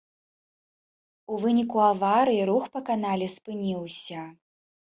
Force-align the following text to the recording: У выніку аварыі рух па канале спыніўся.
У 1.35 1.37
выніку 1.43 1.77
аварыі 1.91 2.49
рух 2.53 2.63
па 2.77 2.85
канале 2.89 3.31
спыніўся. 3.37 4.29